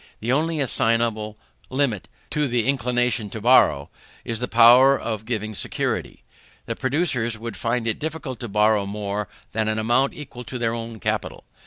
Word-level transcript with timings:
The 0.19 0.31
only 0.31 0.59
assignable 0.59 1.37
limit 1.69 2.07
to 2.31 2.47
the 2.47 2.65
inclination 2.67 3.29
to 3.29 3.39
borrow, 3.39 3.91
is 4.25 4.39
the 4.39 4.47
power 4.47 4.99
of 4.99 5.25
giving 5.25 5.53
security: 5.53 6.23
the 6.65 6.75
producers 6.75 7.37
would 7.37 7.55
find 7.55 7.87
it 7.87 7.99
difficult 7.99 8.39
to 8.39 8.47
borrow 8.47 8.87
more 8.87 9.27
than 9.51 9.67
an 9.67 9.77
amount 9.77 10.15
equal 10.15 10.43
to 10.45 10.57
their 10.57 10.73
own 10.73 10.99
capital. 10.99 11.43